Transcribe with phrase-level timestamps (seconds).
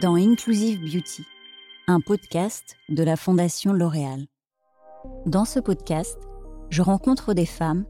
[0.00, 1.24] dans Inclusive Beauty,
[1.86, 4.26] un podcast de la Fondation L'Oréal.
[5.24, 6.18] Dans ce podcast,
[6.68, 7.86] je rencontre des femmes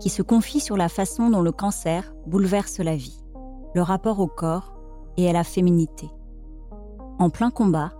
[0.00, 3.20] qui se confient sur la façon dont le cancer bouleverse la vie,
[3.74, 4.74] le rapport au corps
[5.16, 6.10] et à la féminité.
[7.20, 7.92] En plein combat,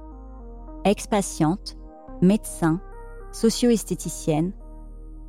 [0.84, 1.76] ex-patientes,
[2.22, 2.80] médecins,
[3.30, 4.52] socio-esthéticiennes,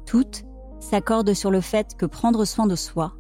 [0.07, 0.45] toutes
[0.79, 3.13] s'accordent sur le fait que prendre soin de soi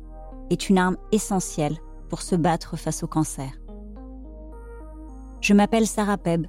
[0.49, 1.77] est une arme essentielle
[2.09, 3.51] pour se battre face au cancer.
[5.41, 6.47] Je m'appelle Sarah Peb,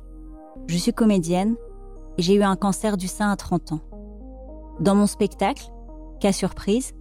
[0.69, 1.57] je suis comédienne
[2.19, 3.81] et j'ai eu un cancer du sein à 30 ans.
[4.81, 5.71] Dans mon spectacle,
[6.21, 6.93] Cas surprise,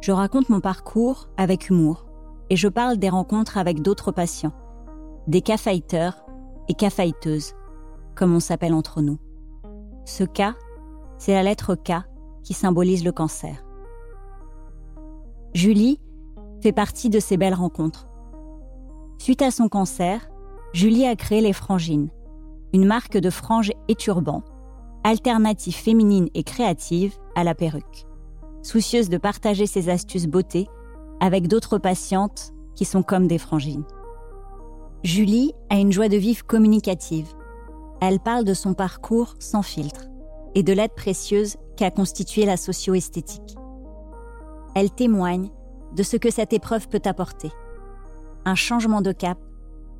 [0.00, 2.06] je raconte mon parcours avec humour
[2.50, 4.52] et je parle des rencontres avec d'autres patients,
[5.28, 6.24] des cas fighters
[6.68, 7.54] et cas fighteuses,
[8.16, 9.18] comme on s'appelle entre nous.
[10.04, 10.54] Ce cas,
[11.18, 12.02] c'est la lettre K
[12.42, 13.64] qui symbolise le cancer.
[15.54, 16.00] Julie
[16.60, 18.08] fait partie de ces belles rencontres.
[19.18, 20.31] Suite à son cancer,
[20.72, 22.08] Julie a créé les Frangines,
[22.72, 24.42] une marque de franges et turbans,
[25.04, 28.06] alternative féminine et créative à la perruque.
[28.62, 30.68] Soucieuse de partager ses astuces beauté
[31.20, 33.84] avec d'autres patientes qui sont comme des frangines.
[35.04, 37.28] Julie a une joie de vivre communicative.
[38.00, 40.06] Elle parle de son parcours sans filtre
[40.54, 43.56] et de l'aide précieuse qu'a constitué la socio-esthétique.
[44.74, 45.50] Elle témoigne
[45.94, 47.50] de ce que cette épreuve peut apporter.
[48.46, 49.38] Un changement de cap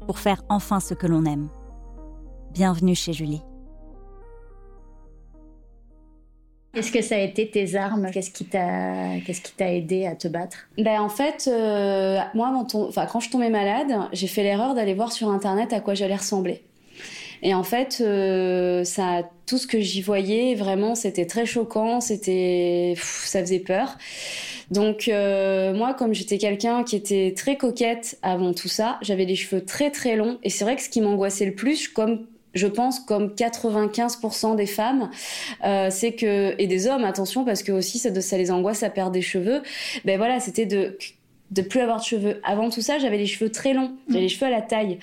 [0.02, 1.48] pour faire enfin ce que l'on aime.
[2.52, 3.42] Bienvenue chez Julie.
[6.74, 8.10] Est-ce que ça a été tes armes?
[8.10, 10.68] Qu'est-ce qui t'a qu'est-ce qui t'a aidé à te battre?
[10.78, 15.12] Ben en fait, euh, moi, enfin, quand je tombais malade, j'ai fait l'erreur d'aller voir
[15.12, 16.62] sur internet à quoi j'allais ressembler.
[17.42, 22.94] Et en fait, euh, ça, tout ce que j'y voyais, vraiment, c'était très choquant, c'était,
[22.96, 23.98] ça faisait peur.
[24.72, 29.36] Donc euh, moi, comme j'étais quelqu'un qui était très coquette avant tout ça, j'avais les
[29.36, 30.38] cheveux très très longs.
[30.42, 34.64] Et c'est vrai que ce qui m'angoissait le plus, comme je pense comme 95% des
[34.64, 35.10] femmes,
[35.64, 38.88] euh, c'est que et des hommes, attention parce que aussi ça, ça les angoisse à
[38.88, 39.62] perdre des cheveux.
[40.06, 40.96] Ben voilà, c'était de
[41.52, 42.40] de plus avoir de cheveux.
[42.44, 44.98] Avant tout ça, j'avais les cheveux très longs, j'avais les cheveux à la taille.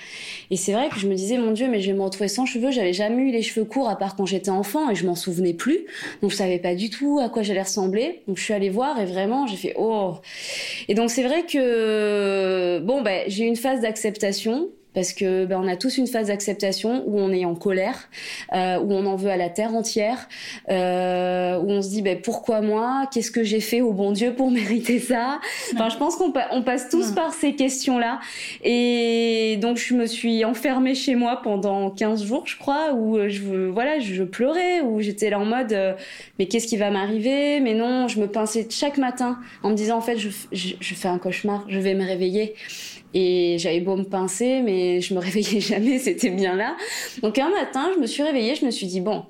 [0.50, 2.46] Et c'est vrai que je me disais, mon Dieu, mais je vais me retrouver sans
[2.46, 2.70] cheveux.
[2.70, 5.54] J'avais jamais eu les cheveux courts à part quand j'étais enfant et je m'en souvenais
[5.54, 5.86] plus.
[6.22, 8.22] Donc je savais pas du tout à quoi j'allais ressembler.
[8.26, 10.14] Donc je suis allée voir et vraiment, j'ai fait oh.
[10.88, 15.60] Et donc c'est vrai que bon, ben j'ai eu une phase d'acceptation parce que ben,
[15.62, 18.08] on a tous une phase d'acceptation où on est en colère,
[18.54, 20.28] euh, où on en veut à la terre entière,
[20.68, 24.34] euh, où on se dit ben, pourquoi moi, qu'est-ce que j'ai fait au bon Dieu
[24.34, 25.40] pour mériter ça?
[25.74, 28.20] Enfin, je pense qu'on on passe tous par ces questions-là.
[28.64, 33.28] Et donc je me suis enfermée chez moi pendant 15 jours, je crois, où euh,
[33.28, 35.94] je voilà, je pleurais, où j'étais là en mode euh,
[36.38, 37.60] mais qu'est-ce qui va m'arriver?
[37.60, 40.94] Mais non, je me pinçais chaque matin en me disant en fait je, je, je
[40.94, 42.54] fais un cauchemar, je vais me réveiller.
[43.14, 46.76] Et j'avais beau me pincer, mais je me réveillais jamais, c'était bien là.
[47.22, 49.24] Donc un matin, je me suis réveillée, je me suis dit, bon,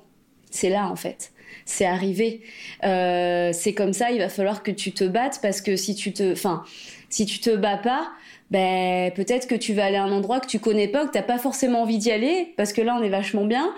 [0.49, 1.31] c'est là en fait.
[1.65, 2.41] C'est arrivé.
[2.83, 6.11] Euh, c'est comme ça, il va falloir que tu te battes parce que si tu
[6.11, 6.63] te, enfin,
[7.09, 8.11] si tu te bats pas,
[8.51, 11.21] ben peut-être que tu vas aller à un endroit que tu connais pas, que t'as
[11.21, 13.73] pas forcément envie d'y aller, parce que là on est vachement bien.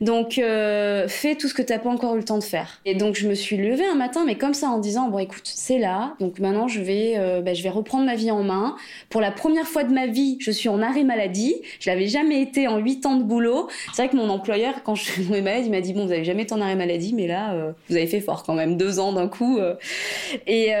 [0.00, 2.80] Donc euh, fais tout ce que t'as pas encore eu le temps de faire.
[2.84, 5.42] Et donc je me suis levée un matin, mais comme ça en disant bon écoute
[5.44, 8.76] c'est là, donc maintenant je vais euh, ben, je vais reprendre ma vie en main.
[9.10, 11.54] Pour la première fois de ma vie, je suis en arrêt maladie.
[11.78, 13.68] Je l'avais jamais été en huit ans de boulot.
[13.94, 16.12] C'est vrai que mon employeur quand je suis tombée malade, il m'a dit bon vous
[16.12, 18.76] avez jamais été en arrêt maladie, mais là euh, vous avez fait fort quand même
[18.76, 19.60] deux ans d'un coup.
[20.48, 20.72] Et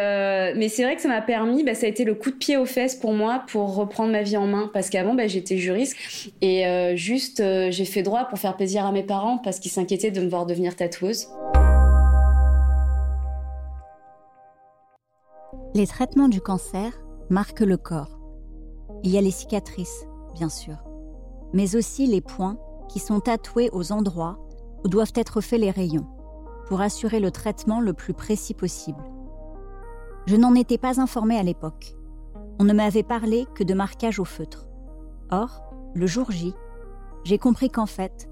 [0.56, 2.56] mais c'est vrai que ça m'a permis, ben, ça a été le coup de pied
[2.56, 5.96] aux fesses pour moi pour reprendre ma vie en main parce qu'avant bah, j'étais juriste
[6.40, 9.70] et euh, juste euh, j'ai fait droit pour faire plaisir à mes parents parce qu'ils
[9.70, 11.28] s'inquiétaient de me voir devenir tatoueuse.
[15.74, 16.92] Les traitements du cancer
[17.28, 18.18] marquent le corps.
[19.02, 20.76] Il y a les cicatrices, bien sûr,
[21.52, 22.58] mais aussi les points
[22.88, 24.38] qui sont tatoués aux endroits
[24.84, 26.06] où doivent être faits les rayons
[26.66, 29.02] pour assurer le traitement le plus précis possible.
[30.26, 31.96] Je n'en étais pas informée à l'époque
[32.58, 34.68] on ne m'avait parlé que de marquage au feutre.
[35.30, 35.62] Or,
[35.94, 36.54] le jour J,
[37.24, 38.28] j'ai compris qu'en fait,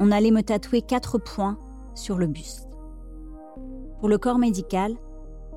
[0.00, 1.58] on allait me tatouer quatre points
[1.94, 2.68] sur le buste.
[3.98, 4.96] Pour le corps médical,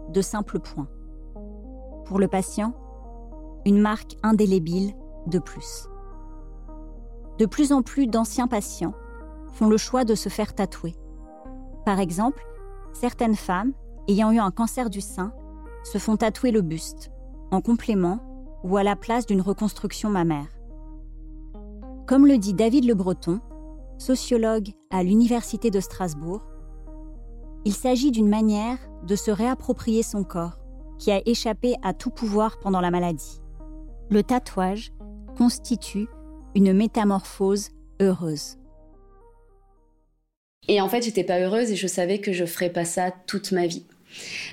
[0.09, 0.87] de simples points.
[2.05, 2.73] Pour le patient,
[3.65, 4.93] une marque indélébile
[5.27, 5.87] de plus.
[7.37, 8.95] De plus en plus d'anciens patients
[9.53, 10.95] font le choix de se faire tatouer.
[11.85, 12.43] Par exemple,
[12.93, 13.73] certaines femmes
[14.07, 15.31] ayant eu un cancer du sein
[15.83, 17.11] se font tatouer le buste
[17.51, 18.19] en complément
[18.63, 20.47] ou à la place d'une reconstruction mammaire.
[22.07, 23.39] Comme le dit David Le Breton,
[23.97, 26.41] sociologue à l'Université de Strasbourg,
[27.63, 30.57] il s'agit d'une manière de se réapproprier son corps
[30.97, 33.41] qui a échappé à tout pouvoir pendant la maladie.
[34.09, 34.91] Le tatouage
[35.37, 36.07] constitue
[36.55, 37.69] une métamorphose
[37.99, 38.57] heureuse.
[40.67, 43.51] Et en fait, j'étais pas heureuse et je savais que je ferais pas ça toute
[43.51, 43.85] ma vie.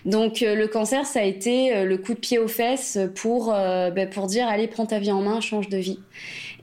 [0.05, 3.53] Donc euh, le cancer, ça a été euh, le coup de pied aux fesses pour,
[3.53, 5.99] euh, ben, pour dire allez, prends ta vie en main, change de vie.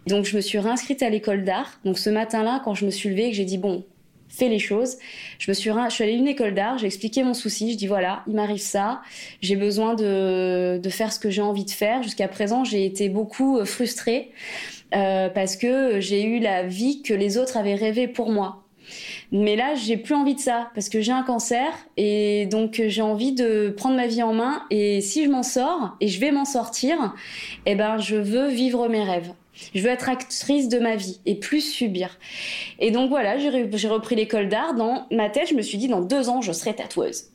[0.08, 1.80] Donc je me suis réinscrite à l'école d'art.
[1.84, 3.86] Donc ce matin-là, quand je me suis levée, que j'ai dit bon,
[4.30, 4.98] fais les choses,
[5.40, 7.78] je me suis, je suis allée à une école d'art, j'ai expliqué mon souci, je
[7.78, 9.02] dis voilà, il m'arrive ça,
[9.42, 12.04] j'ai besoin de, de faire ce que j'ai envie de faire.
[12.04, 14.32] Jusqu'à présent, j'ai été beaucoup frustrée
[14.92, 18.65] parce que j'ai eu la vie que les autres avaient rêvé pour moi.
[19.32, 21.68] Mais là, j'ai plus envie de ça parce que j'ai un cancer
[21.98, 24.64] et donc j'ai envie de prendre ma vie en main.
[24.72, 27.14] Et si je m'en sors et je vais m'en sortir,
[27.66, 29.32] eh ben, je veux vivre mes rêves.
[29.74, 32.18] Je veux être actrice de ma vie et plus subir.
[32.80, 34.74] Et donc voilà, j'ai repris l'école d'art.
[34.74, 37.30] Dans ma tête, je me suis dit, dans deux ans, je serai tatoueuse.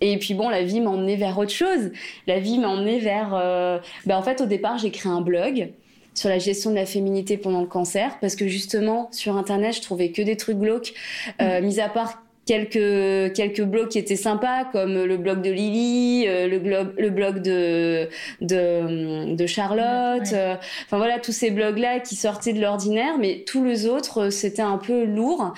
[0.00, 1.90] Et puis bon, la vie m'a emmenée vers autre chose.
[2.26, 3.34] La vie m'a emmenée vers...
[3.34, 3.78] Euh...
[4.06, 5.72] Ben, en fait, au départ, j'ai créé un blog
[6.18, 9.82] sur la gestion de la féminité pendant le cancer, parce que justement, sur Internet, je
[9.82, 10.92] trouvais que des trucs glauques,
[11.40, 16.24] euh, mis à part quelques quelques blogs qui étaient sympas comme le blog de Lily,
[16.26, 18.08] euh, le blog le blog de
[18.40, 20.54] de, de Charlotte, euh,
[20.86, 24.62] enfin voilà tous ces blogs là qui sortaient de l'ordinaire, mais tous les autres c'était
[24.62, 25.52] un peu lourd.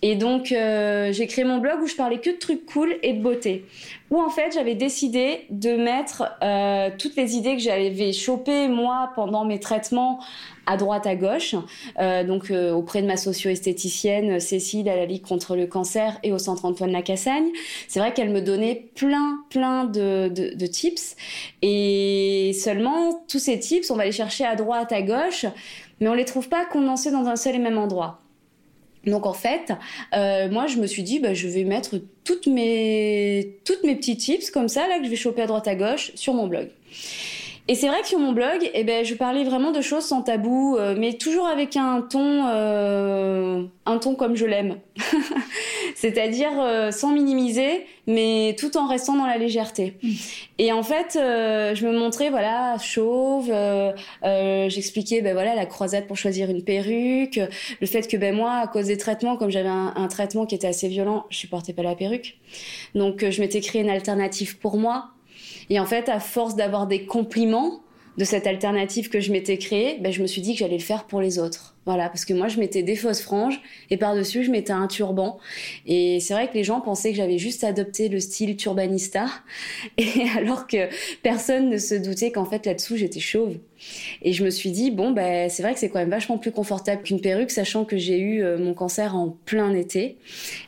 [0.00, 3.20] Et donc j'ai créé mon blog où je parlais que de trucs cool et de
[3.20, 3.66] beauté
[4.10, 9.12] où en fait j'avais décidé de mettre euh, toutes les idées que j'avais chopées moi
[9.14, 10.20] pendant mes traitements
[10.66, 11.54] à droite à gauche,
[11.98, 16.32] euh, donc euh, auprès de ma socio-esthéticienne Cécile à la Ligue contre le cancer et
[16.32, 17.48] au Centre Antoine Lacassagne.
[17.88, 21.16] C'est vrai qu'elle me donnait plein plein de, de, de tips
[21.62, 25.46] et seulement tous ces tips on va les chercher à droite à gauche,
[26.00, 28.18] mais on les trouve pas condensés dans un seul et même endroit.
[29.06, 29.72] Donc en fait,
[30.14, 34.16] euh, moi je me suis dit, bah, je vais mettre toutes mes, toutes mes petits
[34.16, 36.68] tips comme ça, là, que je vais choper à droite à gauche sur mon blog.
[37.70, 40.22] Et c'est vrai que sur mon blog, eh ben, je parlais vraiment de choses sans
[40.22, 44.78] tabou, euh, mais toujours avec un ton, euh, un ton comme je l'aime.
[45.94, 49.94] C'est-à-dire euh, sans minimiser, mais tout en restant dans la légèreté.
[50.02, 50.08] Mm.
[50.58, 53.52] Et en fait, euh, je me montrais, voilà, chauve.
[53.52, 53.92] Euh,
[54.68, 57.38] j'expliquais, ben voilà, la croisade pour choisir une perruque,
[57.80, 60.56] le fait que ben moi, à cause des traitements, comme j'avais un, un, traitement qui
[60.56, 62.36] était assez violent, je supportais pas la perruque.
[62.96, 65.10] Donc, je m'étais créé une alternative pour moi
[65.70, 67.80] et en fait, à force d'avoir des compliments
[68.20, 70.82] de cette alternative que je m'étais créée, ben, je me suis dit que j'allais le
[70.82, 71.74] faire pour les autres.
[71.86, 75.38] Voilà, parce que moi, je mettais des fausses franges et par-dessus, je mettais un turban.
[75.86, 79.24] Et c'est vrai que les gens pensaient que j'avais juste adopté le style turbanista,
[79.96, 80.90] et alors que
[81.22, 83.56] personne ne se doutait qu'en fait, là-dessous, j'étais chauve.
[84.20, 86.52] Et je me suis dit, bon, ben, c'est vrai que c'est quand même vachement plus
[86.52, 90.18] confortable qu'une perruque, sachant que j'ai eu euh, mon cancer en plein été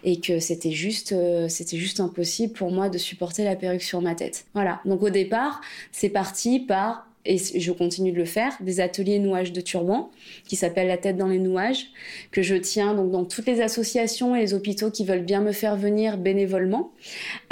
[0.05, 4.01] et que c'était juste, euh, c'était juste impossible pour moi de supporter la perruque sur
[4.01, 4.47] ma tête.
[4.55, 4.81] Voilà.
[4.87, 5.61] Donc au départ,
[5.91, 10.11] c'est parti par et je continue de le faire, des ateliers nouage de turban
[10.47, 11.87] qui s'appellent La tête dans les nouages,
[12.33, 15.53] que je tiens donc dans toutes les associations et les hôpitaux qui veulent bien me
[15.53, 16.91] faire venir bénévolement.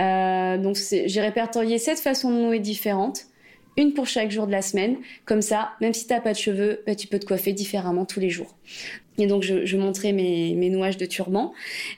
[0.01, 3.27] Euh, donc j'ai répertorié sept façons de nouer différentes,
[3.77, 4.97] une pour chaque jour de la semaine.
[5.25, 8.19] Comme ça, même si t'as pas de cheveux, bah, tu peux te coiffer différemment tous
[8.19, 8.57] les jours.
[9.19, 11.53] Et donc je, je montrais mes, mes, nouages de turban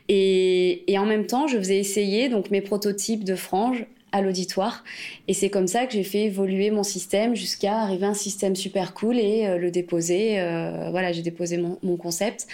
[0.09, 4.85] et, et en même temps je faisais essayer donc mes prototypes de franges à l'auditoire.
[5.27, 8.55] Et c'est comme ça que j'ai fait évoluer mon système jusqu'à arriver à un système
[8.55, 10.39] super cool et euh, le déposer.
[10.39, 12.47] Euh, voilà, j'ai déposé mon, concept.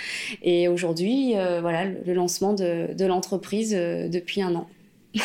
[0.42, 4.68] Et aujourd'hui, euh, voilà, le, lancement de, l'entreprise depuis un an.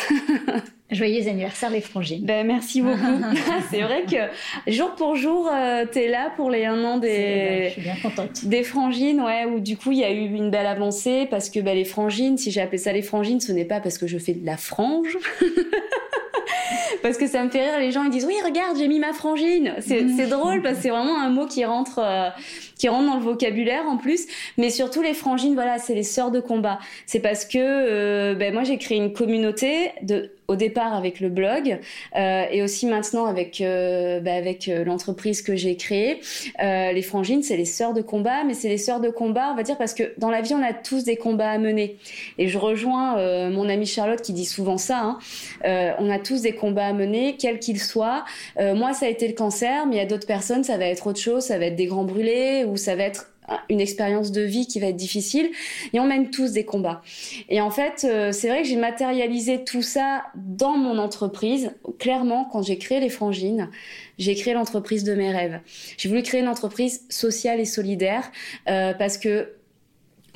[0.90, 2.24] Joyeux anniversaire les frangines.
[2.24, 2.98] Ben, merci beaucoup.
[3.70, 7.72] c'est vrai que jour pour jour, euh, tu es là pour les un an des,
[7.78, 8.44] bien contente.
[8.44, 11.60] des frangines, ouais, où du coup il y a eu une belle avancée parce que
[11.60, 14.18] ben, les frangines, si j'ai appelé ça les frangines, ce n'est pas parce que je
[14.18, 15.16] fais de la frange.
[17.02, 19.12] parce que ça me fait rire, les gens ils disent oui regarde j'ai mis ma
[19.12, 20.28] frangine, c'est mmh.
[20.28, 22.28] drôle parce que c'est vraiment un mot qui rentre euh,
[22.76, 24.26] qui rentre dans le vocabulaire en plus,
[24.56, 28.52] mais surtout les frangines voilà c'est les sœurs de combat, c'est parce que euh, ben,
[28.52, 31.78] moi j'ai créé une communauté de au départ avec le blog
[32.16, 36.20] euh, et aussi maintenant avec euh, bah, avec euh, l'entreprise que j'ai créée.
[36.62, 39.56] Euh, les frangines, c'est les sœurs de combat, mais c'est les sœurs de combat, on
[39.56, 41.96] va dire, parce que dans la vie, on a tous des combats à mener.
[42.38, 45.00] Et je rejoins euh, mon amie Charlotte qui dit souvent ça.
[45.00, 45.18] Hein.
[45.64, 48.24] Euh, on a tous des combats à mener, quels qu'ils soient.
[48.58, 51.06] moi, ça a été le cancer, mais il y a d'autres personnes, ça va être
[51.06, 53.33] autre chose, ça va être des grands brûlés ou ça va être
[53.68, 55.50] une expérience de vie qui va être difficile
[55.92, 57.02] et on mène tous des combats.
[57.48, 61.72] Et en fait, euh, c'est vrai que j'ai matérialisé tout ça dans mon entreprise.
[61.98, 63.70] Clairement, quand j'ai créé les frangines,
[64.18, 65.60] j'ai créé l'entreprise de mes rêves.
[65.96, 68.30] J'ai voulu créer une entreprise sociale et solidaire
[68.68, 69.54] euh, parce que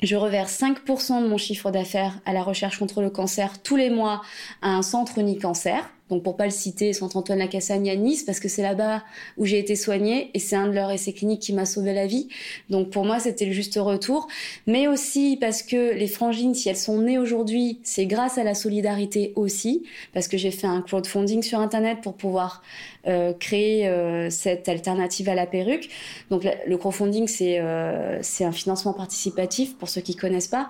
[0.01, 3.89] je reverse 5% de mon chiffre d'affaires à la recherche contre le cancer tous les
[3.89, 4.21] mois
[4.61, 8.47] à un centre unique cancer Donc pour pas le citer, Saint-Antoine-la-Cassagne à Nice, parce que
[8.47, 9.03] c'est là-bas
[9.37, 12.07] où j'ai été soignée et c'est un de leurs essais cliniques qui m'a sauvé la
[12.07, 12.27] vie.
[12.69, 14.27] Donc pour moi, c'était le juste retour.
[14.67, 18.55] Mais aussi parce que les frangines, si elles sont nées aujourd'hui, c'est grâce à la
[18.55, 22.63] solidarité aussi, parce que j'ai fait un crowdfunding sur Internet pour pouvoir
[23.07, 25.89] euh, créer euh, cette alternative à la perruque.
[26.29, 30.67] Donc le crowdfunding, c'est euh, c'est un financement participatif pour ceux qui connaissent pas.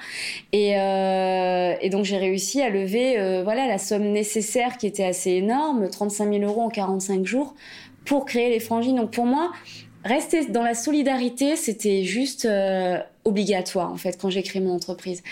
[0.52, 5.90] Et, et donc j'ai réussi à lever voilà la somme nécessaire qui était assez énorme,
[5.90, 7.56] 35 000 euros en 45 jours
[8.06, 8.96] pour créer les frangines.
[8.96, 9.52] Donc pour moi,
[10.04, 12.48] rester dans la solidarité, c'était juste
[13.26, 15.24] obligatoire en fait quand j'ai créé mon entreprise.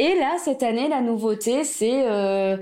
[0.00, 2.56] Et là, cette année, la nouveauté, c'est euh,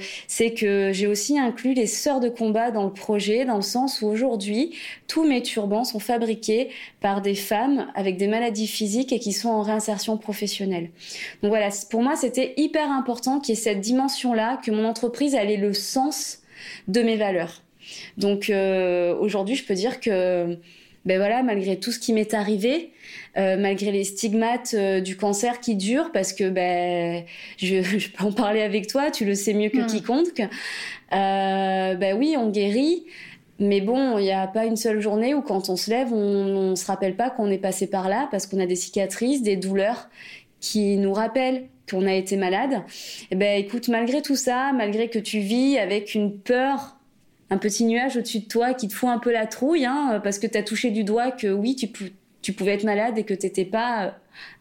[0.57, 4.09] que j'ai aussi inclus les sœurs de combat dans le projet, dans le sens où
[4.09, 4.75] aujourd'hui,
[5.07, 9.51] tous mes turbans sont fabriqués par des femmes avec des maladies physiques et qui sont
[9.51, 10.91] en réinsertion professionnelle.
[11.45, 15.37] Donc voilà, pour moi, c'était hyper important qu'il y ait cette dimension-là, que mon entreprise
[15.37, 16.41] ait le sens
[16.89, 17.63] de mes valeurs.
[18.17, 20.59] Donc euh, aujourd'hui, je peux dire que
[21.05, 22.93] ben voilà, malgré tout ce qui m'est arrivé,
[23.37, 27.25] euh, malgré les stigmates euh, du cancer qui durent, parce que ben
[27.57, 29.87] je, je, peux en parler avec toi, tu le sais mieux que hmm.
[29.87, 30.41] quiconque.
[31.13, 33.05] Euh, ben oui, on guérit.
[33.61, 36.71] Mais bon, il n'y a pas une seule journée où quand on se lève, on
[36.71, 39.57] ne se rappelle pas qu'on est passé par là parce qu'on a des cicatrices, des
[39.57, 40.09] douleurs
[40.61, 42.73] qui nous rappellent qu'on a été malade.
[42.73, 46.98] Et eh ben écoute, malgré tout ça, malgré que tu vis avec une peur
[47.51, 50.39] un petit nuage au-dessus de toi qui te fout un peu la trouille, hein, parce
[50.39, 53.65] que tu as touché du doigt que oui, tu, pouvais être malade et que t'étais
[53.65, 54.11] pas euh,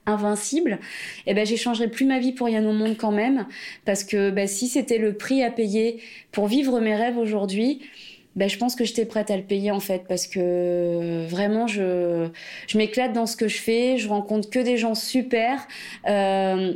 [0.06, 0.79] invincible,
[1.25, 3.46] eh ben j'échangerais plus ma vie pour rien au monde quand même,
[3.86, 6.01] parce que ben, si c'était le prix à payer
[6.32, 7.82] pour vivre mes rêves aujourd'hui,
[8.38, 12.27] ben, je pense que j'étais prête à le payer en fait, parce que vraiment je,
[12.67, 15.67] je m'éclate dans ce que je fais, je rencontre que des gens super.
[16.08, 16.74] Euh,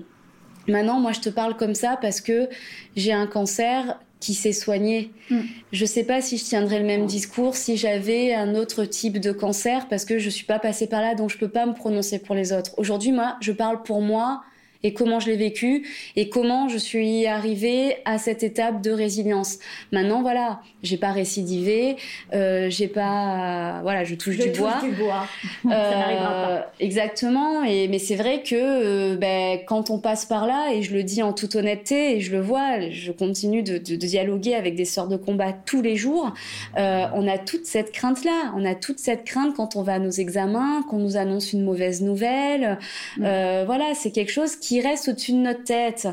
[0.67, 2.49] maintenant, moi, je te parle comme ça parce que
[2.95, 5.11] j'ai un cancer qui s'est soigné.
[5.29, 5.39] Mm.
[5.73, 9.33] Je sais pas si je tiendrais le même discours si j'avais un autre type de
[9.33, 12.19] cancer parce que je suis pas passée par là, donc je peux pas me prononcer
[12.19, 12.71] pour les autres.
[12.77, 14.43] Aujourd'hui, moi, je parle pour moi
[14.83, 19.59] et comment je l'ai vécu et comment je suis arrivée à cette étape de résilience.
[19.91, 21.95] Maintenant, voilà, j'ai pas récidivé,
[22.33, 24.79] euh, j'ai pas, voilà, je touche je du bois.
[24.81, 25.27] Du bois.
[25.63, 26.51] Ça n'arrivera pas.
[26.51, 27.63] Euh, exactement.
[27.63, 31.03] Et mais c'est vrai que euh, ben, quand on passe par là, et je le
[31.03, 34.75] dis en toute honnêteté, et je le vois, je continue de, de, de dialoguer avec
[34.75, 36.33] des sœurs de combat tous les jours.
[36.77, 39.93] Euh, on a toute cette crainte là, on a toute cette crainte quand on va
[39.93, 42.77] à nos examens, qu'on nous annonce une mauvaise nouvelle.
[43.17, 43.23] Mm.
[43.25, 46.07] Euh, voilà, c'est quelque chose qui qui reste au-dessus de notre tête.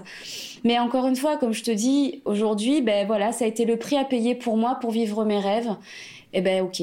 [0.64, 3.76] Mais encore une fois, comme je te dis, aujourd'hui, ben voilà, ça a été le
[3.76, 5.76] prix à payer pour moi pour vivre mes rêves.
[6.32, 6.82] Et eh ben ok,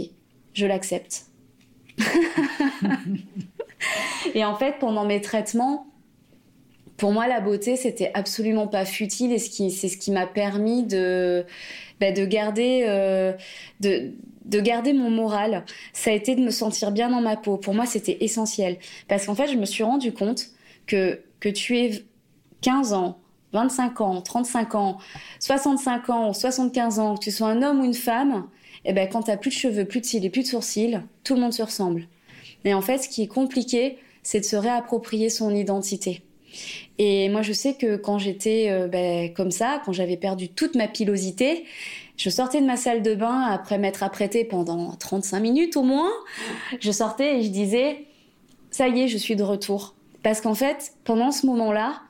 [0.53, 1.25] je l'accepte.
[4.34, 5.86] et en fait, pendant mes traitements,
[6.96, 11.46] pour moi, la beauté, c'était absolument pas futile et c'est ce qui m'a permis de,
[12.00, 13.34] ben, de garder, euh,
[13.82, 14.13] de,
[14.46, 15.65] de garder mon moral.
[15.91, 17.58] Ça a été de me sentir bien dans ma peau.
[17.58, 18.77] Pour moi, c'était essentiel
[19.10, 20.51] parce qu'en fait, je me suis rendu compte
[20.88, 22.06] que que tu aies
[22.62, 23.20] 15 ans,
[23.54, 24.98] 25 ans, 35 ans,
[25.39, 28.48] 65 ans ou 75 ans, que tu sois un homme ou une femme,
[28.86, 31.00] eh ben, quand tu n'as plus de cheveux, plus de cils et plus de sourcils,
[31.24, 32.08] tout le monde se ressemble.
[32.65, 36.24] Et en fait, ce qui est compliqué, c'est de se réapproprier son identité.
[36.98, 40.75] Et moi, je sais que quand j'étais euh, ben, comme ça, quand j'avais perdu toute
[40.75, 41.65] ma pilosité,
[42.18, 46.12] je sortais de ma salle de bain après m'être apprêtée pendant 35 minutes au moins.
[46.80, 48.06] Je sortais et je disais,
[48.72, 49.96] ça y est, je suis de retour.
[50.25, 52.01] Parce qu'en fait, pendant ce moment-là,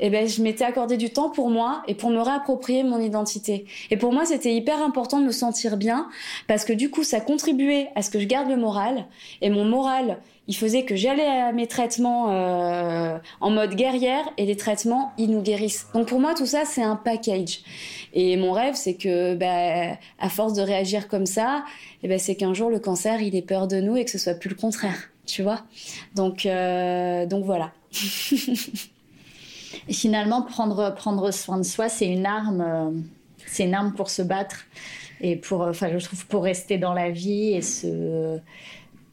[0.00, 3.64] eh ben, je m'étais accordé du temps pour moi et pour me réapproprier mon identité.
[3.92, 6.08] Et pour moi, c'était hyper important de me sentir bien
[6.48, 9.06] parce que du coup, ça contribuait à ce que je garde le moral.
[9.40, 14.46] Et mon moral, il faisait que j'allais à mes traitements euh, en mode guerrière et
[14.46, 15.86] les traitements, ils nous guérissent.
[15.94, 17.60] Donc pour moi, tout ça, c'est un package.
[18.14, 21.64] Et mon rêve, c'est que, bah, à force de réagir comme ça,
[22.02, 24.18] eh ben, c'est qu'un jour, le cancer, il ait peur de nous et que ce
[24.18, 25.62] soit plus le contraire tu vois.
[26.14, 27.72] Donc, euh, donc voilà.
[29.90, 32.90] Finalement, prendre, prendre soin de soi, c'est une arme, euh,
[33.46, 34.66] c'est une arme pour se battre
[35.20, 38.38] et pour, enfin, je trouve, pour rester dans la vie et se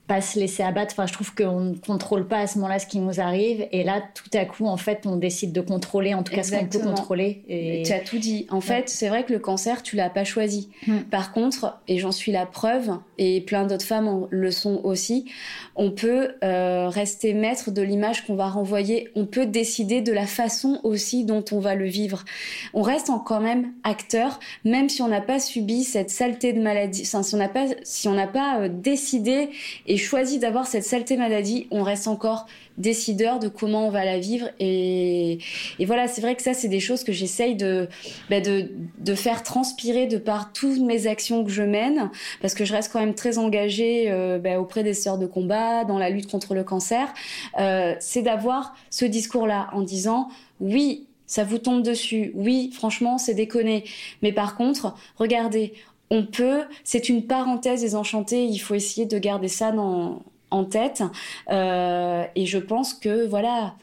[0.08, 0.94] pas se laisser abattre.
[0.94, 3.68] Enfin, je trouve qu'on ne contrôle pas à ce moment-là ce qui nous arrive.
[3.72, 6.52] Et là, tout à coup, en fait, on décide de contrôler, en tout cas ce
[6.52, 7.44] qu'on peut contrôler.
[7.50, 7.84] Et...
[7.86, 8.48] Tu as tout dit.
[8.50, 10.70] En fait, c'est vrai que le cancer, tu l'as pas choisi.
[10.88, 11.00] Hmm.
[11.12, 15.26] Par contre, et j'en suis la preuve, et plein d'autres femmes le sont aussi,
[15.76, 19.10] on peut euh, rester maître de l'image qu'on va renvoyer.
[19.16, 22.24] On peut décider de la façon aussi dont on va le vivre.
[22.74, 26.62] On reste en quand même acteur, même si on n'a pas subi cette saleté de
[26.62, 27.04] maladie.
[27.06, 29.50] Enfin, si on n'a pas, si on n'a pas euh, décidé
[29.86, 32.46] et et choisit d'avoir cette saleté maladie, on reste encore
[32.77, 34.48] décideur de comment on va la vivre.
[34.60, 35.39] Et,
[35.88, 37.89] voilà, c'est vrai que ça, c'est des choses que j'essaye de,
[38.30, 42.12] bah de, faire transpirer de par toutes mes actions que je mène,
[42.42, 45.84] parce que je reste quand même très engagée euh, bah, auprès des sœurs de combat,
[45.84, 47.12] dans la lutte contre le cancer.
[47.60, 52.34] Euh, c'est d'avoir ce discours-là en disant, oui, ça vous tombe dessus.
[52.36, 53.84] Oui, franchement, c'est déconné.
[54.22, 55.74] Mais par contre, regardez,
[56.10, 61.04] on peut, c'est une parenthèse désenchantée, il faut essayer de garder ça dans, en tête.
[61.50, 63.76] Euh, et je pense que, voilà,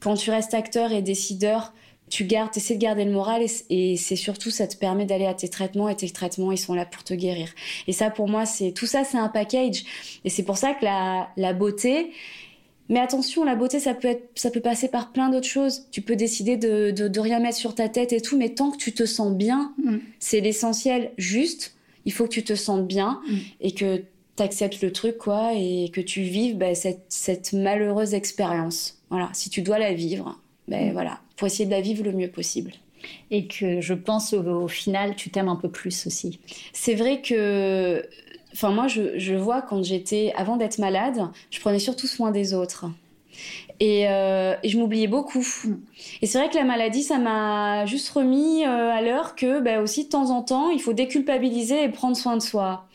[0.00, 1.72] quand tu restes acteur et décideur,
[2.08, 5.34] tu gardes, essaies de garder le moral et, c'est surtout, ça te permet d'aller à
[5.34, 7.48] tes traitements et tes traitements, ils sont là pour te guérir.
[7.88, 9.84] Et ça, pour moi, c'est tout ça, c'est un package.
[10.24, 12.12] Et c'est pour ça que la, la beauté,
[12.88, 15.86] mais attention, la beauté, ça peut, être, ça peut passer par plein d'autres choses.
[15.90, 18.70] Tu peux décider de, de, de, rien mettre sur ta tête et tout, mais tant
[18.70, 19.96] que tu te sens bien, mm.
[20.20, 21.10] c'est l'essentiel.
[21.18, 21.74] Juste,
[22.04, 23.36] il faut que tu te sentes bien mm.
[23.60, 24.02] et que
[24.36, 29.02] tu acceptes le truc, quoi, et que tu vives bah, cette, cette, malheureuse expérience.
[29.10, 30.38] Voilà, si tu dois la vivre,
[30.68, 32.72] ben voilà, faut essayer de la vivre le mieux possible.
[33.30, 36.40] Et que je pense au, au final, tu t'aimes un peu plus aussi.
[36.72, 38.04] C'est vrai que
[38.56, 42.86] Enfin, moi, je, vois quand j'étais, avant d'être malade, je prenais surtout soin des autres.
[43.80, 45.46] Et, euh, je m'oubliais beaucoup.
[45.64, 45.74] Mm.
[46.22, 49.82] Et c'est vrai que la maladie, ça m'a juste remis euh, à l'heure que, bah,
[49.82, 52.86] aussi de temps en temps, il faut déculpabiliser et prendre soin de soi.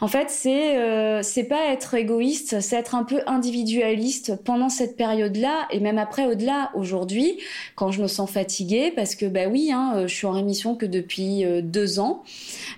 [0.00, 4.96] En fait, c'est euh, c'est pas être égoïste, c'est être un peu individualiste pendant cette
[4.96, 6.70] période-là et même après au-delà.
[6.74, 7.38] Aujourd'hui,
[7.74, 10.74] quand je me sens fatiguée, parce que bah oui, hein, euh, je suis en rémission
[10.74, 12.22] que depuis euh, deux ans.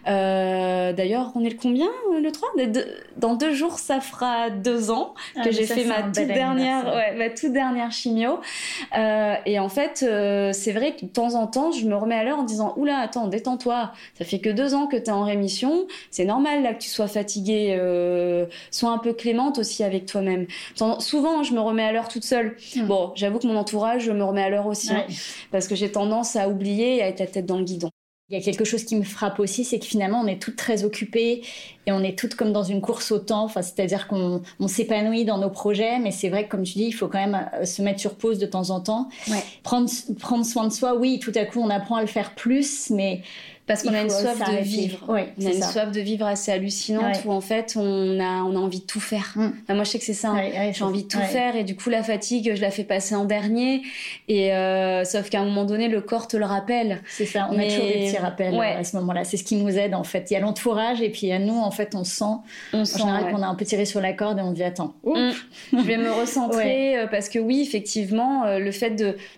[0.07, 1.89] Euh, D'ailleurs, on est le combien
[2.21, 2.49] le 3
[3.17, 7.15] Dans deux jours, ça fera deux ans ah, que j'ai fait ma toute dernière, ouais,
[7.17, 8.39] ma toute dernière chimio.
[8.95, 10.05] et en fait,
[10.53, 12.99] c'est vrai que de temps en temps, je me remets à l'heure en disant oula,
[12.99, 13.93] attends, détends-toi.
[14.17, 15.87] Ça fait que deux ans que tu es en rémission.
[16.11, 20.47] C'est normal là que tu sois fatiguée, euh, sois un peu clémente aussi avec toi-même.
[21.01, 22.57] Souvent, je me remets à l'heure toute seule.
[22.77, 22.87] Hmm.
[22.87, 25.07] Bon, j'avoue que mon entourage me remet à l'heure aussi, hein,
[25.51, 27.91] parce que j'ai tendance à oublier et à être la tête dans le guidon.
[28.31, 30.57] Il y a quelque chose qui me frappe aussi, c'est que finalement, on est toutes
[30.57, 31.41] très occupées
[31.87, 33.45] et on est toutes comme dans une course au temps.
[33.45, 36.93] Enfin, c'est-à-dire qu'on s'épanouit dans nos projets, mais c'est vrai que, comme tu dis, il
[36.93, 39.09] faut quand même euh, se mettre sur pause de temps en temps.
[39.63, 39.89] Prendre,
[40.21, 43.23] prendre soin de soi, oui, tout à coup, on apprend à le faire plus, mais
[43.69, 44.99] parce qu'on a une soif de vivre.
[45.09, 45.21] on a
[45.53, 48.87] une soif de vivre assez hallucinante où en fait on a on a envie de
[48.87, 49.35] tout faire.
[49.37, 49.75] Mm.
[49.75, 50.31] moi je sais que c'est ça.
[50.31, 50.73] Hein.
[50.73, 53.27] J'ai envie de tout faire et du coup la fatigue je la fais passer en
[53.27, 53.83] dernier
[54.27, 57.03] et euh, sauf qu'à un moment donné le corps te le rappelle.
[57.07, 57.49] C'est ça.
[57.53, 59.25] On a toujours des petits rappels euh, à ce moment-là.
[59.25, 60.31] C'est ce qui nous aide en fait.
[60.31, 62.25] Il y a l'entourage et puis à nous en fait on sent.
[62.73, 64.95] On sent qu'on a un peu tiré sur la corde et on dit attends.
[65.05, 65.31] Mm.
[65.73, 68.91] je vais me recentrer euh, parce que oui effectivement le fait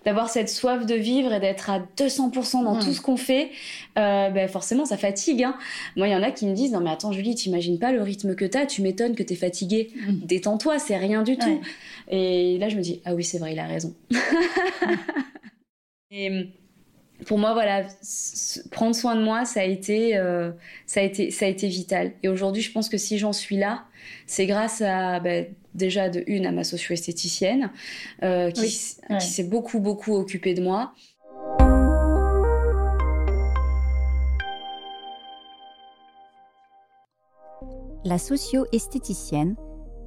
[0.05, 2.79] d'avoir cette soif de vivre et d'être à 200% dans mm.
[2.79, 3.51] tout ce qu'on fait.
[3.99, 5.43] Euh, ben forcément ça fatigue.
[5.45, 5.57] Hein.
[5.97, 8.03] Moi, il y en a qui me disent non mais attends Julie, t'imagines pas le
[8.03, 9.91] rythme que t'as, tu m'étonnes que t'es fatiguée.
[10.07, 10.27] Mm.
[10.27, 11.61] Détends-toi, c'est rien du tout.
[12.09, 13.95] Et là je me dis ah oui c'est vrai, il a raison.
[16.11, 16.49] Et
[17.27, 17.85] pour moi, voilà,
[18.71, 20.51] prendre soin de moi, ça a été, euh,
[20.87, 22.13] ça a été, ça a été vital.
[22.23, 23.85] Et aujourd'hui, je pense que si j'en suis là,
[24.27, 27.71] c'est grâce à ben, déjà de une à ma socio-esthéticienne
[28.23, 30.95] euh, qui, qui s'est beaucoup beaucoup occupée de moi.
[38.03, 39.57] La socio-esthéticienne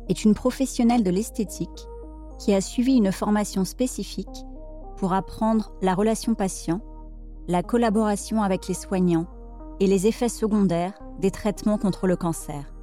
[0.09, 1.87] est une professionnelle de l'esthétique
[2.39, 4.45] qui a suivi une formation spécifique
[4.97, 6.81] pour apprendre la relation patient,
[7.47, 9.27] la collaboration avec les soignants
[9.79, 12.73] et les effets secondaires des traitements contre le cancer.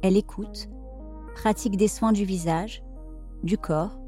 [0.00, 0.70] Elle écoute,
[1.34, 2.82] pratique des soins du visage,
[3.42, 3.98] du corps,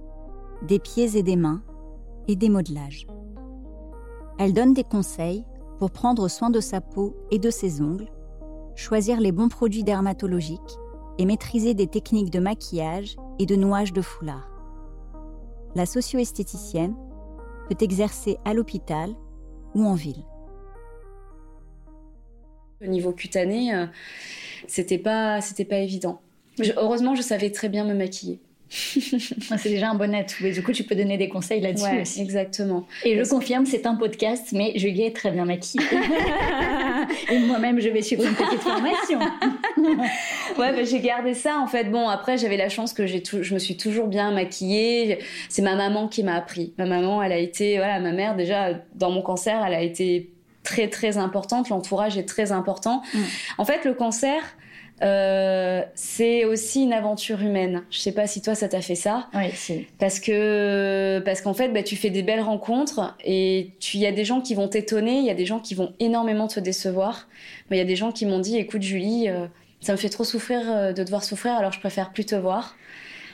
[0.63, 1.63] des pieds et des mains
[2.29, 3.07] et des modelages.
[4.39, 5.45] Elle donne des conseils
[5.79, 8.11] pour prendre soin de sa peau et de ses ongles
[8.75, 10.79] choisir les bons produits dermatologiques
[11.19, 14.49] et maîtriser des techniques de maquillage et de nouage de foulard.
[15.75, 16.95] La socio-esthéticienne
[17.69, 19.15] peut exercer à l'hôpital
[19.75, 20.25] ou en ville.
[22.83, 23.87] Au niveau cutané, euh,
[24.67, 26.21] c'était pas, c'était pas évident.
[26.77, 28.41] heureusement, je savais très bien me maquiller.
[29.59, 30.49] c'est déjà un bon atout.
[30.49, 32.23] du coup, tu peux donner des conseils là-dessus aussi.
[32.23, 32.87] Exactement.
[33.05, 35.85] Et je confirme, c'est un podcast, mais Julie est très bien maquillée.
[37.31, 39.19] Et moi-même, je vais suivre une petite formation.
[40.59, 41.85] ouais, bah, j'ai gardé ça en fait.
[41.91, 45.19] Bon, après, j'avais la chance que j'ai je me suis toujours bien maquillée.
[45.51, 46.73] C'est ma maman qui m'a appris.
[46.79, 50.33] Ma maman, elle a été, voilà, ma mère déjà dans mon cancer, elle a été
[50.63, 51.69] très très importante.
[51.69, 53.03] L'entourage est très important.
[53.13, 53.19] Mm.
[53.59, 54.43] En fait, le cancer
[55.01, 57.83] euh, c'est aussi une aventure humaine.
[57.91, 59.29] Je sais pas si toi ça t'a fait ça.
[59.35, 59.87] Oui, si.
[59.99, 64.13] Parce que parce qu'en fait, bah, tu fais des belles rencontres et il y a
[64.13, 67.29] des gens qui vont t'étonner, il y a des gens qui vont énormément te décevoir.
[67.71, 69.47] Mais il y a des gens qui m'ont dit, écoute Julie, euh,
[69.81, 72.77] Ça me fait trop souffrir de devoir souffrir, alors je préfère plus te voir.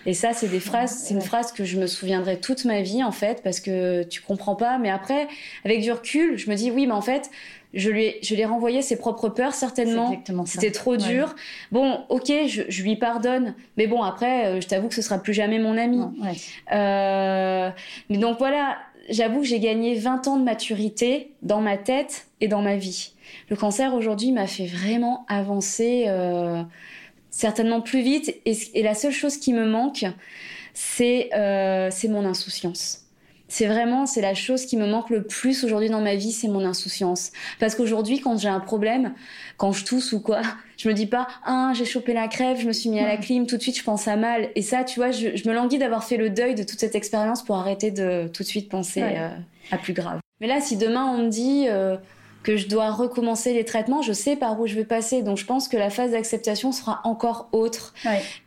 [0.06, 3.02] Et ça, c'est des phrases, c'est une phrase que je me souviendrai toute ma vie
[3.04, 4.78] en fait, parce que tu comprends pas.
[4.78, 5.28] Mais après,
[5.64, 7.30] avec du recul, je me dis oui, mais en fait,
[7.74, 10.16] je lui, ai, je lui ai renvoyé ses propres peurs certainement.
[10.46, 11.34] C'était trop dur.
[11.70, 15.18] Bon, ok, je, je, lui pardonne, mais bon après, euh, je t'avoue que ce sera
[15.18, 16.00] plus jamais mon ami.
[16.72, 17.70] Euh,
[18.08, 18.78] mais donc voilà,
[19.10, 23.12] j'avoue que j'ai gagné 20 ans de maturité dans ma tête et dans ma vie.
[23.50, 26.04] Le cancer aujourd'hui m'a fait vraiment avancer.
[26.06, 26.62] Euh,
[27.38, 28.34] certainement plus vite.
[28.44, 30.04] Et, la seule chose qui me manque,
[30.74, 33.04] c'est euh, mon insouciance.
[33.46, 36.48] C'est vraiment, c'est la chose qui me manque le plus aujourd'hui dans ma vie, c'est
[36.48, 37.30] mon insouciance.
[37.60, 39.14] Parce qu'aujourd'hui, quand j'ai un problème,
[39.56, 40.42] quand je tousse ou quoi,
[40.76, 43.16] je me dis pas, ah, j'ai chopé la crève, je me suis mis à la
[43.16, 44.50] clim, tout de suite je pense à mal.
[44.54, 47.42] Et ça, tu vois, je, me languis d'avoir fait le deuil de toute cette expérience
[47.42, 49.30] pour arrêter de tout de suite penser euh,
[49.70, 50.18] à plus grave.
[50.40, 51.96] Mais là, si demain on me dit, euh,
[52.48, 55.20] que je dois recommencer les traitements, je sais par où je vais passer.
[55.20, 57.92] Donc je pense que la phase d'acceptation sera encore autre.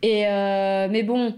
[0.01, 1.35] Et euh, mais bon,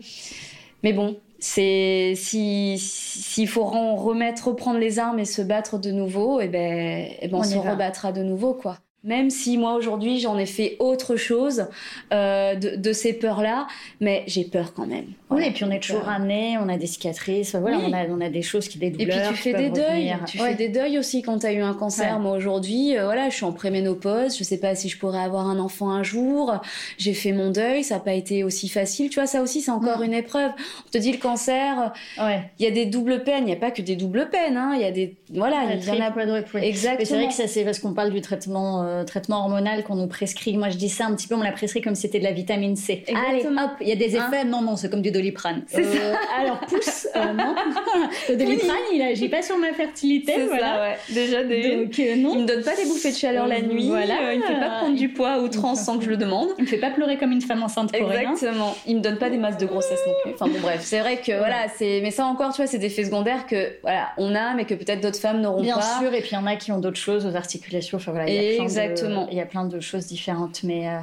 [0.82, 6.40] mais bon, c'est si s'il faut remettre, reprendre les armes et se battre de nouveau,
[6.40, 8.78] et eh ben, eh ben on, se rebattra de nouveau quoi.
[9.04, 11.68] Même si moi aujourd'hui j'en ai fait autre chose
[12.14, 13.68] euh, de, de, ces peurs-là,
[14.00, 15.08] mais j'ai peur quand même.
[15.30, 18.22] Oui, et puis on est toujours amené, on a des cicatrices, voilà, on, a, on
[18.22, 19.18] a des choses qui des douleurs.
[19.18, 21.62] Et puis tu fais des deuils, tu fais des deuils aussi quand tu as eu
[21.62, 22.18] un cancer.
[22.20, 25.50] Moi aujourd'hui, euh, voilà, je suis en préménopause, je sais pas si je pourrais avoir
[25.50, 26.62] un enfant un jour.
[26.98, 29.10] J'ai fait mon deuil, ça n'a pas été aussi facile.
[29.10, 30.04] Tu vois, ça aussi c'est encore mm.
[30.06, 30.52] une épreuve.
[30.88, 33.72] On te dit le cancer, il y a des doubles peines, il n'y a pas
[33.72, 34.72] que des doubles peines, hein.
[34.76, 36.62] il y a des voilà, il y, en a.
[36.62, 37.06] Exactement.
[37.06, 38.84] C'est vrai que ça c'est parce qu'on parle du traitement.
[38.84, 40.58] Euh, traitement hormonal qu'on nous prescrit.
[40.58, 42.24] Moi, je dis ça un petit peu, on me l'a prescrit comme si c'était de
[42.24, 43.04] la vitamine C.
[43.28, 44.46] Allez, hop, il y a des hein effets.
[44.46, 45.64] non, non, c'est comme du doliprane.
[45.68, 45.98] C'est ça.
[45.98, 47.56] Euh, alors, pousse, euh, non.
[48.30, 50.34] Le doliprane, il agit pas sur ma fertilité.
[50.48, 50.76] Voilà.
[50.76, 50.98] Ça, ouais.
[51.14, 51.76] Déjà, des...
[51.76, 52.36] Donc, non.
[52.36, 53.88] Il me donne pas des bouffées de chaleur la nuit.
[53.88, 54.34] Voilà.
[54.34, 56.50] il me fait pas prendre du poids outrance sans que je le demande.
[56.58, 58.76] Il me fait pas pleurer comme une femme enceinte pour Exactement.
[58.86, 60.34] Il me donne pas des masses de grossesse non plus.
[60.34, 62.02] Enfin bon, bref, c'est vrai que voilà, c'est.
[62.02, 64.74] Mais ça encore, tu vois, c'est des effets secondaires que voilà, on a, mais que
[64.74, 65.64] peut-être d'autres femmes n'auront pas.
[65.64, 67.98] Bien sûr, et puis il y en a qui ont d'autres choses aux articulations.
[67.98, 69.28] Enfin voilà, il y a Exactement.
[69.32, 70.64] Il y a plein de choses différentes.
[70.64, 71.00] Mais, euh,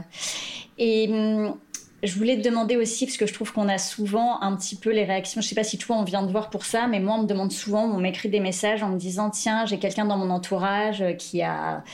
[0.79, 1.57] et hum,
[2.03, 4.91] je voulais te demander aussi, parce que je trouve qu'on a souvent un petit peu
[4.91, 5.41] les réactions.
[5.41, 7.27] Je sais pas si toi on vient de voir pour ça, mais moi on me
[7.27, 11.05] demande souvent, on m'écrit des messages en me disant tiens j'ai quelqu'un dans mon entourage
[11.19, 11.85] qui a,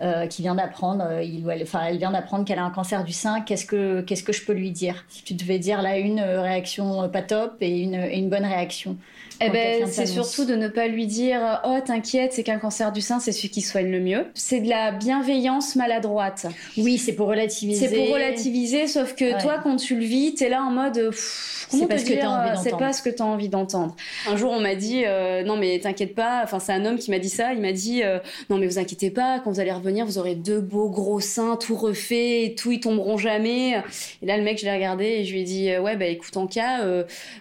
[0.00, 3.04] euh, qui vient d'apprendre, euh, il elle, enfin elle vient d'apprendre qu'elle a un cancer
[3.04, 3.40] du sein.
[3.40, 5.04] Qu'est-ce que qu'est-ce que je peux lui dire?
[5.08, 8.96] Si tu devais dire là une réaction pas top et une, une bonne réaction.
[9.44, 13.00] Eh ben, c'est surtout de ne pas lui dire Oh, t'inquiète, c'est qu'un cancer du
[13.00, 14.26] sein, c'est celui qui soigne le mieux.
[14.34, 16.46] C'est de la bienveillance maladroite.
[16.76, 17.88] Oui, c'est pour relativiser.
[17.88, 21.86] C'est pour relativiser, sauf que toi, quand tu le vis, t'es là en mode c'est
[21.86, 23.96] pas, ce que euh, c'est pas ce que tu as envie d'entendre.
[24.28, 26.42] Un jour, on m'a dit euh, Non, mais t'inquiète pas.
[26.44, 27.54] Enfin, c'est un homme qui m'a dit ça.
[27.54, 28.18] Il m'a dit euh,
[28.50, 31.56] Non, mais vous inquiétez pas, quand vous allez revenir, vous aurez deux beaux gros seins,
[31.56, 33.82] tout refait, et tout, ils tomberont jamais.
[34.20, 36.36] Et là, le mec, je l'ai regardé et je lui ai dit Ouais, bah écoute,
[36.36, 36.84] en cas,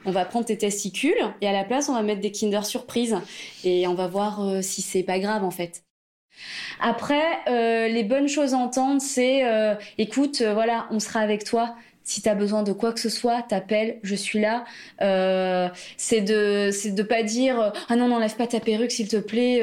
[0.06, 3.17] on va prendre tes testicules et à la place, on va mettre des Kinder Surprise
[3.63, 5.84] et on va voir euh, si c'est pas grave en fait.
[6.80, 11.76] Après, euh, les bonnes choses à entendre, c'est euh, écoute, voilà, on sera avec toi.
[12.04, 14.66] Si tu as besoin de quoi que ce soit, t'appelles, je suis là.
[15.98, 19.62] c'est de c'est de pas dire ah non n'enlève pas ta perruque s'il te plaît.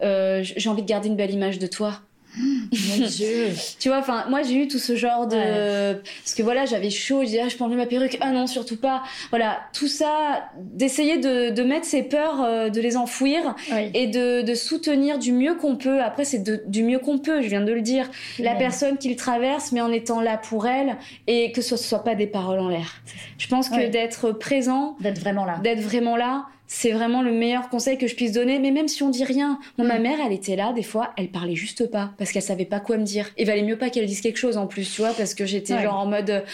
[0.00, 2.00] j'ai envie de garder une belle image de toi.
[2.38, 3.48] Mon Dieu.
[3.78, 5.94] tu vois, enfin, moi j'ai eu tout ce genre de.
[5.94, 8.18] Parce que voilà, j'avais chaud, je disais, ah, je peux enlever ma perruque.
[8.20, 9.02] Ah non, surtout pas.
[9.30, 13.54] Voilà, tout ça, d'essayer de, de, mettre ses peurs, euh, de les enfouir
[13.94, 16.02] et de, de, soutenir du mieux qu'on peut.
[16.02, 18.08] Après, c'est du mieux qu'on peut, je viens de le dire.
[18.38, 22.04] La personne qui le traverse, mais en étant là pour elle et que ce soit
[22.04, 23.02] pas des paroles en l'air.
[23.38, 24.96] Je pense que d'être présent.
[25.00, 25.58] D'être vraiment là.
[25.62, 28.60] D'être vraiment là c'est vraiment le meilleur conseil que je puisse donner.
[28.60, 30.02] Mais même si on dit rien, ma mm.
[30.02, 32.96] mère, elle était là, des fois, elle parlait juste pas parce qu'elle savait pas quoi
[32.96, 33.28] me dire.
[33.36, 35.82] Et valait mieux pas qu'elle dise quelque chose en plus, tu vois, parce que j'étais
[35.82, 36.44] genre en mode.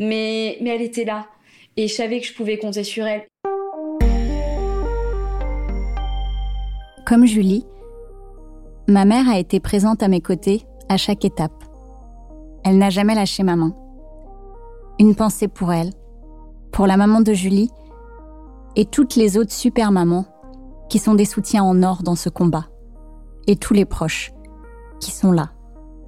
[0.00, 1.26] Mais, mais elle était là.
[1.76, 3.26] Et je savais que je pouvais compter sur elle.
[7.04, 7.66] Comme Julie,
[8.88, 11.62] ma mère a été présente à mes côtés à chaque étape.
[12.64, 13.76] Elle n'a jamais lâché ma main.
[14.98, 15.90] Une pensée pour elle,
[16.72, 17.68] pour la maman de Julie
[18.76, 20.26] et toutes les autres super mamans
[20.88, 22.68] qui sont des soutiens en or dans ce combat.
[23.46, 24.32] Et tous les proches
[25.00, 25.50] qui sont là,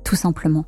[0.05, 0.65] tout simplement.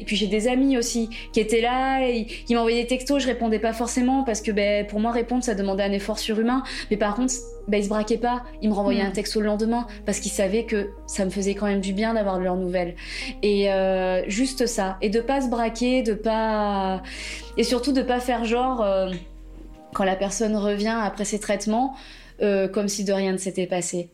[0.00, 3.26] Et puis j'ai des amis aussi qui étaient là, et qui m'envoyaient des textos, je
[3.26, 6.62] répondais pas forcément parce que ben, pour moi répondre ça demandait un effort surhumain.
[6.90, 7.34] Mais par contre,
[7.66, 9.12] ben, ils se braquaient pas, ils me renvoyaient un hmm.
[9.12, 12.38] texto le lendemain parce qu'ils savaient que ça me faisait quand même du bien d'avoir
[12.38, 12.94] de leurs nouvelles.
[13.42, 17.02] Et euh, juste ça, et de pas se braquer, de pas
[17.56, 18.82] et surtout de pas faire genre.
[18.82, 19.10] Euh,
[19.98, 21.96] quand la personne revient après ses traitements,
[22.40, 24.10] euh, comme si de rien ne s'était passé.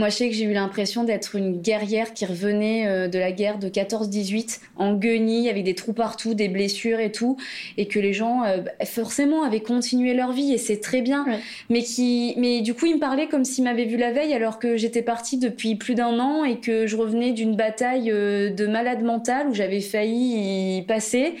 [0.00, 3.32] Moi, je sais que j'ai eu l'impression d'être une guerrière qui revenait euh, de la
[3.32, 7.36] guerre de 14-18 en guenille avec des trous partout, des blessures et tout,
[7.76, 11.26] et que les gens euh, bah, forcément avaient continué leur vie et c'est très bien.
[11.68, 14.58] Mais qui, mais du coup, ils me parlaient comme s'ils m'avaient vu la veille alors
[14.58, 18.66] que j'étais partie depuis plus d'un an et que je revenais d'une bataille euh, de
[18.66, 21.34] malade mentale où j'avais failli y passer.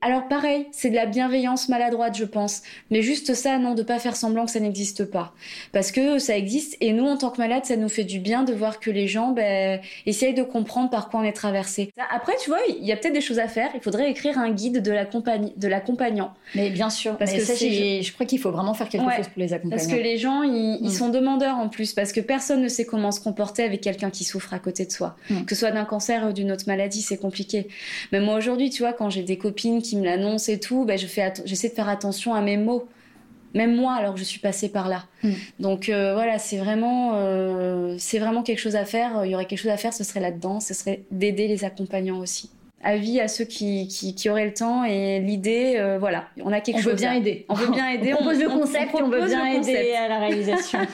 [0.00, 2.62] Alors pareil, c'est de la bienveillance maladroite, je pense.
[2.90, 5.34] Mais juste ça, non, de pas faire semblant que ça n'existe pas.
[5.72, 8.42] Parce que ça existe et nous, en tant que malades, ça nous fait du bien
[8.42, 11.92] de voir que les gens ben, essayent de comprendre par quoi on est traversé.
[12.10, 13.70] Après, tu vois, il y a peut-être des choses à faire.
[13.74, 16.32] Il faudrait écrire un guide de l'accompagnant.
[16.54, 19.40] Mais bien sûr, parce que ça, je crois qu'il faut vraiment faire quelque chose pour
[19.40, 19.76] les accompagner.
[19.76, 20.88] Parce que les gens, ils, mm.
[20.88, 24.24] sont demandeurs en plus, parce que personne ne sait comment se comporter avec quelqu'un qui
[24.24, 25.16] souffre à côté de soi.
[25.28, 25.44] Mm.
[25.44, 27.68] Que ce soit d'un cancer ou d'une autre maladie, c'est compliqué.
[28.12, 30.98] Mais moi, aujourd'hui, tu vois, quand j'ai des copines qui me l'annoncent et tout, ben,
[30.98, 31.06] je
[31.44, 32.88] j'essaie de faire attention à mes mots
[33.54, 35.04] même moi alors que je suis passée par là.
[35.22, 35.32] Mm.
[35.58, 39.24] Donc euh, voilà, c'est vraiment, euh, c'est vraiment quelque chose à faire.
[39.24, 42.18] Il y aurait quelque chose à faire, ce serait là-dedans, ce serait d'aider les accompagnants
[42.18, 42.50] aussi.
[42.82, 46.80] Avis à ceux qui, qui, auraient le temps et l'idée, euh, voilà, on a quelque
[46.80, 46.86] chose.
[46.86, 47.44] On veut bien aider.
[47.50, 48.14] On veut bien aider.
[48.18, 50.78] on, pose le concept on, on veut bien aider à la réalisation.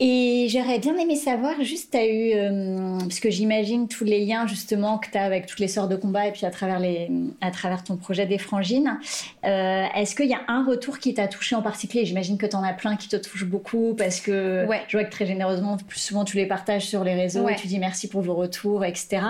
[0.00, 4.24] Et j'aurais bien aimé savoir, juste, tu as eu, euh, parce que j'imagine tous les
[4.24, 6.78] liens justement que tu as avec toutes les sortes de combat et puis à travers,
[6.78, 8.98] les, à travers ton projet des frangines,
[9.44, 12.04] euh, est-ce qu'il y a un retour qui t'a touché en particulier?
[12.04, 15.10] J'imagine que tu en as plein qui te touchent beaucoup parce que je vois que
[15.10, 18.22] très généreusement, plus souvent tu les partages sur les réseaux et tu dis merci pour
[18.22, 19.20] vos retours, etc.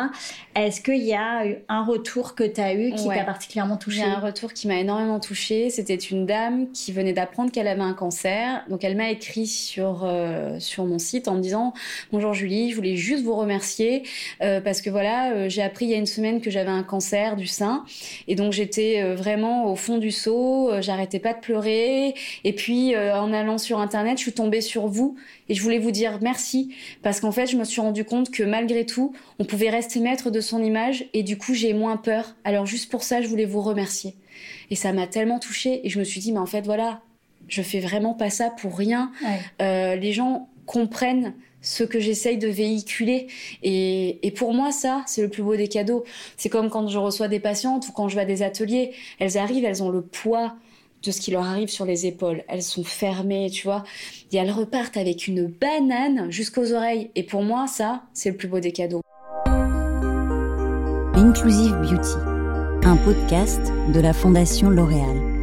[0.55, 4.01] Est-ce qu'il y a eu un retour que tu as eu qui t'a particulièrement touché?
[4.01, 5.71] Il y a un retour qui m'a énormément touché.
[5.71, 8.65] C'était une dame qui venait d'apprendre qu'elle avait un cancer.
[8.69, 10.05] Donc elle m'a écrit sur.
[10.05, 11.73] Euh, sur mon site en me disant
[12.13, 14.03] bonjour Julie, je voulais juste vous remercier
[14.43, 16.83] euh, parce que voilà, euh, j'ai appris il y a une semaine que j'avais un
[16.83, 17.85] cancer du sein.
[18.27, 22.15] Et donc j'étais euh, vraiment au fond du seau, j'arrêtais pas de pleurer.
[22.45, 25.17] Et puis en allant sur internet, je suis tombée sur vous.
[25.49, 28.43] Et je voulais vous dire merci parce qu'en fait, je me suis rendu compte que
[28.43, 31.07] malgré tout, on pouvait rester maître de son image.
[31.15, 32.35] Et du coup, j'ai moins peur.
[32.45, 34.15] Alors juste pour ça, je voulais vous remercier.
[34.71, 35.87] Et ça m'a tellement touchée.
[35.87, 37.01] Et je me suis dit mais en fait voilà,
[37.49, 39.11] je fais vraiment pas ça pour rien.
[39.61, 43.27] les gens comprennent ce que j'essaye de véhiculer.
[43.63, 46.05] Et, pour moi, ça, c'est le plus beau des cadeaux.
[46.37, 48.93] C'est comme quand je reçois des patientes ou quand je vais à des ateliers.
[49.19, 50.55] Elles arrivent, elles ont le poids
[51.03, 52.45] de ce qui leur arrive sur les épaules.
[52.49, 53.85] Elles sont fermées, tu vois.
[54.33, 57.11] Et elles repartent avec une banane jusqu'aux oreilles.
[57.15, 59.03] Et pour moi, ça, c'est le plus beau des cadeaux.
[61.15, 62.15] Inclusive Beauty,
[62.85, 63.61] un podcast
[63.93, 65.38] de la Fondation L'Oréal.